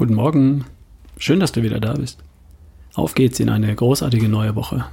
[0.00, 0.64] Guten Morgen.
[1.18, 2.24] Schön, dass du wieder da bist.
[2.94, 4.86] Auf geht's in eine großartige neue Woche.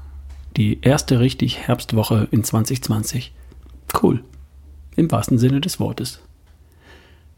[0.58, 3.32] Die erste richtig Herbstwoche in 2020.
[4.04, 4.22] Cool.
[4.98, 6.20] Im wahrsten Sinne des Wortes.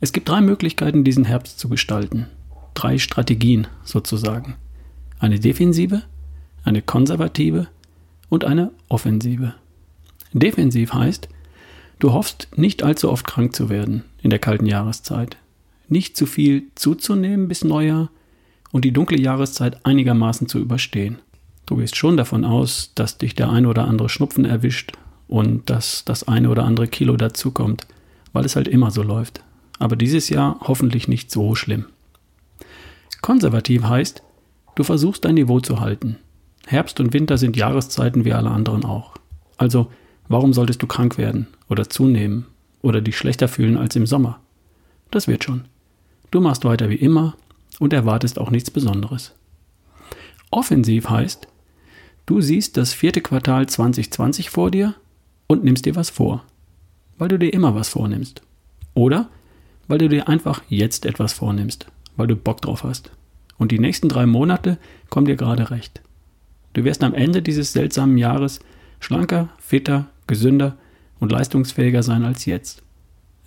[0.02, 2.26] Es gibt drei Möglichkeiten, diesen Herbst zu gestalten.
[2.74, 4.56] Drei Strategien sozusagen.
[5.20, 6.02] Eine defensive,
[6.64, 7.68] eine konservative
[8.30, 9.54] und eine offensive.
[10.34, 11.30] Defensiv heißt,
[12.00, 15.38] du hoffst nicht allzu oft krank zu werden in der kalten Jahreszeit
[15.92, 18.10] nicht zu viel zuzunehmen bis Neujahr
[18.72, 21.20] und die dunkle Jahreszeit einigermaßen zu überstehen.
[21.66, 24.94] Du gehst schon davon aus, dass dich der eine oder andere Schnupfen erwischt
[25.28, 27.88] und dass das eine oder andere Kilo dazukommt,
[28.34, 29.42] weil es halt immer so läuft.
[29.78, 31.86] Aber dieses Jahr hoffentlich nicht so schlimm.
[33.22, 34.24] Konservativ heißt,
[34.76, 36.18] du versuchst dein Niveau zu halten.
[36.66, 39.16] Herbst und Winter sind Jahreszeiten wie alle anderen auch.
[39.58, 39.92] Also,
[40.28, 42.46] warum solltest du krank werden oder zunehmen
[42.82, 44.40] oder dich schlechter fühlen als im Sommer?
[45.12, 45.66] Das wird schon.
[46.32, 47.36] Du machst weiter wie immer
[47.80, 49.34] und erwartest auch nichts Besonderes.
[50.52, 51.48] Offensiv heißt,
[52.26, 54.96] du siehst das vierte Quartal 2020 vor dir
[55.48, 56.44] und nimmst dir was vor,
[57.18, 58.42] weil du dir immer was vornimmst.
[58.94, 59.30] Oder
[59.88, 63.12] weil du dir einfach jetzt etwas vornimmst, weil du Bock drauf hast.
[63.58, 64.78] Und die nächsten drei Monate
[65.10, 66.02] kommen dir gerade recht.
[66.74, 68.60] Du wirst am Ende dieses seltsamen Jahres
[69.00, 70.78] schlanker, fitter, gesünder
[71.20, 72.84] und leistungsfähiger sein als jetzt.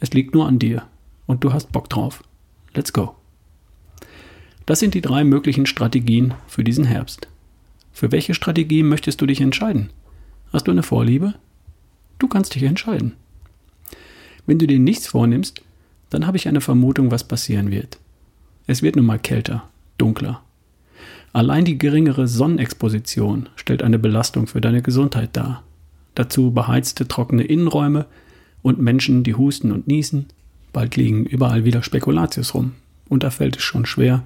[0.00, 0.82] Es liegt nur an dir
[1.26, 2.24] und du hast Bock drauf.
[2.74, 3.14] Let's go.
[4.66, 7.28] Das sind die drei möglichen Strategien für diesen Herbst.
[7.92, 9.90] Für welche Strategie möchtest du dich entscheiden?
[10.52, 11.34] Hast du eine Vorliebe?
[12.18, 13.12] Du kannst dich entscheiden.
[14.46, 15.62] Wenn du dir nichts vornimmst,
[16.10, 17.98] dann habe ich eine Vermutung, was passieren wird.
[18.66, 20.42] Es wird nun mal kälter, dunkler.
[21.32, 25.62] Allein die geringere Sonnenexposition stellt eine Belastung für deine Gesundheit dar.
[26.14, 28.06] Dazu beheizte trockene Innenräume
[28.60, 30.26] und Menschen, die husten und niesen,
[30.72, 32.72] Bald liegen überall wieder Spekulatius rum.
[33.08, 34.22] Und da fällt es schon schwer,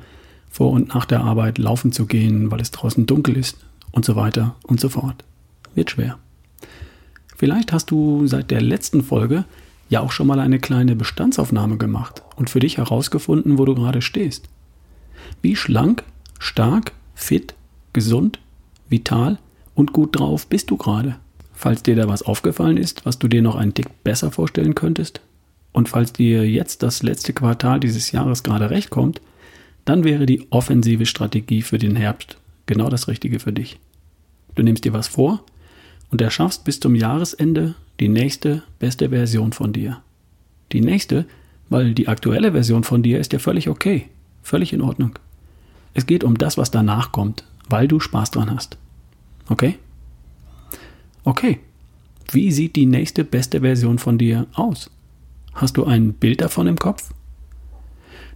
[0.49, 3.59] vor und nach der Arbeit laufen zu gehen, weil es draußen dunkel ist
[3.91, 5.25] und so weiter und so fort.
[5.75, 6.19] Wird schwer.
[7.37, 9.45] Vielleicht hast du seit der letzten Folge
[9.89, 14.03] ja auch schon mal eine kleine Bestandsaufnahme gemacht und für dich herausgefunden, wo du gerade
[14.03, 14.49] stehst.
[15.43, 16.05] Wie schlank,
[16.39, 17.55] stark, fit,
[17.93, 18.39] gesund,
[18.89, 19.39] vital
[19.75, 21.17] und gut drauf bist du gerade?
[21.53, 25.21] Falls dir da was aufgefallen ist, was du dir noch einen Tick besser vorstellen könntest,
[25.77, 29.21] und falls dir jetzt das letzte Quartal dieses Jahres gerade recht kommt,
[29.85, 33.79] dann wäre die offensive Strategie für den Herbst genau das Richtige für dich.
[34.55, 35.45] Du nimmst dir was vor
[36.11, 40.01] und erschaffst bis zum Jahresende die nächste beste Version von dir.
[40.73, 41.27] Die nächste,
[41.69, 44.07] weil die aktuelle Version von dir ist ja völlig okay,
[44.43, 45.19] völlig in Ordnung.
[45.93, 48.79] Es geht um das, was danach kommt, weil du Spaß dran hast.
[49.51, 49.79] Okay?
[51.23, 51.61] Okay.
[52.33, 54.91] Wie sieht die nächste beste Version von dir aus?
[55.57, 57.15] Hast du ein Bild davon im Kopf?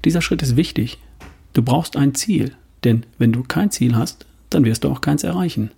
[0.06, 0.96] Dieser Schritt ist wichtig.
[1.52, 5.22] Du brauchst ein Ziel, denn wenn du kein Ziel hast, dann wirst du auch keins
[5.22, 5.70] erreichen.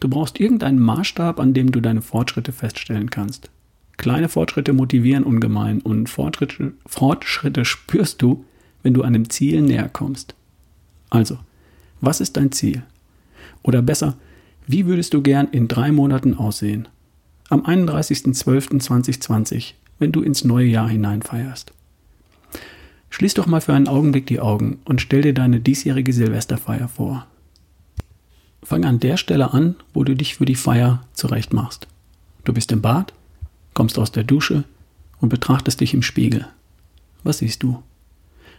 [0.00, 3.50] Du brauchst irgendeinen Maßstab, an dem du deine Fortschritte feststellen kannst.
[3.98, 8.44] Kleine Fortschritte motivieren ungemein und Fortschritte, Fortschritte spürst du,
[8.82, 10.34] wenn du einem Ziel näher kommst.
[11.08, 11.38] Also,
[12.00, 12.82] was ist dein Ziel?
[13.62, 14.16] Oder besser,
[14.66, 16.88] wie würdest du gern in drei Monaten aussehen?
[17.48, 21.72] Am 31.12.2020 wenn du ins neue Jahr hineinfeierst.
[23.10, 27.26] Schließ doch mal für einen Augenblick die Augen und stell dir deine diesjährige Silvesterfeier vor.
[28.62, 31.86] Fang an der Stelle an, wo du dich für die Feier zurechtmachst.
[32.44, 33.12] Du bist im Bad,
[33.74, 34.64] kommst aus der Dusche
[35.20, 36.46] und betrachtest dich im Spiegel.
[37.24, 37.82] Was siehst du?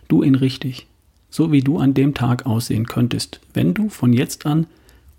[0.07, 0.87] Du in richtig,
[1.29, 4.65] so wie du an dem Tag aussehen könntest, wenn du von jetzt an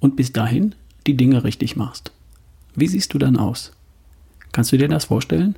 [0.00, 0.74] und bis dahin
[1.06, 2.12] die Dinge richtig machst.
[2.74, 3.72] Wie siehst du dann aus?
[4.52, 5.56] Kannst du dir das vorstellen?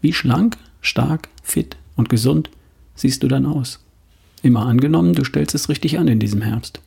[0.00, 2.50] Wie schlank, stark, fit und gesund
[2.94, 3.84] siehst du dann aus?
[4.42, 6.80] Immer angenommen, du stellst es richtig an in diesem Herbst.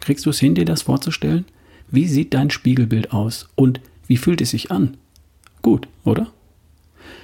[0.00, 1.44] Kriegst du es hin, dir das vorzustellen?
[1.90, 4.96] Wie sieht dein Spiegelbild aus und wie fühlt es sich an?
[5.62, 6.32] Gut, oder?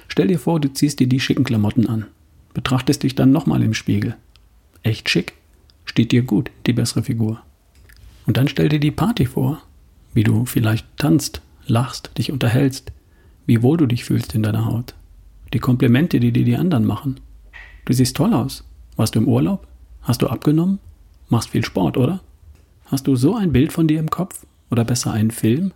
[0.07, 2.05] Stell dir vor, du ziehst dir die schicken Klamotten an,
[2.53, 4.15] betrachtest dich dann nochmal im Spiegel.
[4.83, 5.33] Echt schick,
[5.85, 7.41] steht dir gut, die bessere Figur.
[8.25, 9.61] Und dann stell dir die Party vor,
[10.13, 12.91] wie du vielleicht tanzt, lachst, dich unterhältst,
[13.45, 14.93] wie wohl du dich fühlst in deiner Haut.
[15.53, 17.19] Die Komplimente, die dir die anderen machen.
[17.85, 18.63] Du siehst toll aus.
[18.95, 19.67] Warst du im Urlaub?
[20.01, 20.79] Hast du abgenommen?
[21.29, 22.21] Machst viel Sport, oder?
[22.85, 24.45] Hast du so ein Bild von dir im Kopf?
[24.71, 25.71] Oder besser einen Film?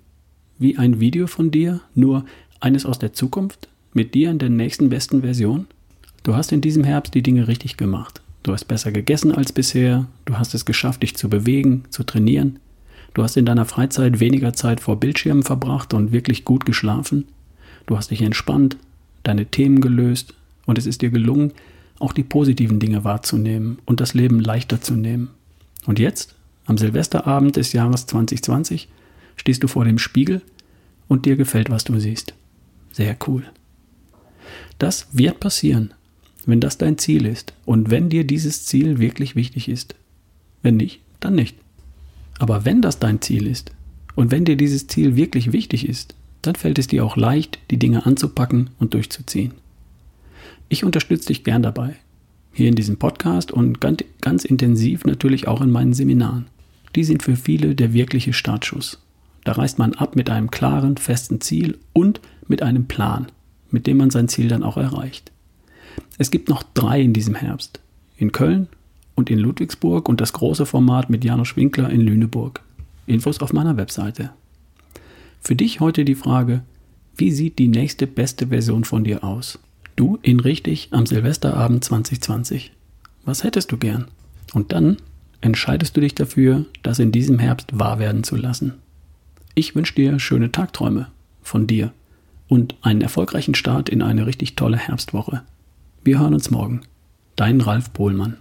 [0.59, 2.25] Wie ein Video von dir, nur
[2.59, 3.67] eines aus der Zukunft?
[3.93, 5.67] Mit dir in der nächsten besten Version?
[6.23, 8.21] Du hast in diesem Herbst die Dinge richtig gemacht.
[8.43, 10.07] Du hast besser gegessen als bisher.
[10.25, 12.59] Du hast es geschafft, dich zu bewegen, zu trainieren.
[13.13, 17.25] Du hast in deiner Freizeit weniger Zeit vor Bildschirmen verbracht und wirklich gut geschlafen.
[17.85, 18.77] Du hast dich entspannt,
[19.23, 20.33] deine Themen gelöst
[20.65, 21.51] und es ist dir gelungen,
[21.99, 25.29] auch die positiven Dinge wahrzunehmen und das Leben leichter zu nehmen.
[25.85, 26.35] Und jetzt,
[26.65, 28.89] am Silvesterabend des Jahres 2020,
[29.35, 30.41] stehst du vor dem Spiegel
[31.07, 32.33] und dir gefällt, was du siehst.
[32.91, 33.43] Sehr cool.
[34.79, 35.93] Das wird passieren,
[36.45, 39.95] wenn das dein Ziel ist und wenn dir dieses Ziel wirklich wichtig ist.
[40.61, 41.57] Wenn nicht, dann nicht.
[42.39, 43.71] Aber wenn das dein Ziel ist
[44.15, 47.79] und wenn dir dieses Ziel wirklich wichtig ist, dann fällt es dir auch leicht, die
[47.79, 49.53] Dinge anzupacken und durchzuziehen.
[50.69, 51.95] Ich unterstütze dich gern dabei.
[52.53, 56.45] Hier in diesem Podcast und ganz, ganz intensiv natürlich auch in meinen Seminaren.
[56.95, 58.99] Die sind für viele der wirkliche Startschuss.
[59.43, 63.27] Da reist man ab mit einem klaren, festen Ziel und mit einem Plan,
[63.71, 65.31] mit dem man sein Ziel dann auch erreicht.
[66.17, 67.79] Es gibt noch drei in diesem Herbst.
[68.17, 68.67] In Köln
[69.15, 72.61] und in Ludwigsburg und das große Format mit Janusz Winkler in Lüneburg.
[73.07, 74.31] Infos auf meiner Webseite.
[75.45, 76.61] Für dich heute die Frage,
[77.17, 79.59] wie sieht die nächste beste Version von dir aus?
[79.97, 82.71] Du in richtig am Silvesterabend 2020.
[83.25, 84.07] Was hättest du gern?
[84.53, 84.95] Und dann
[85.41, 88.75] entscheidest du dich dafür, das in diesem Herbst wahr werden zu lassen.
[89.53, 91.07] Ich wünsche dir schöne Tagträume
[91.41, 91.91] von dir
[92.47, 95.41] und einen erfolgreichen Start in eine richtig tolle Herbstwoche.
[96.05, 96.83] Wir hören uns morgen.
[97.35, 98.37] Dein Ralf Bohlmann.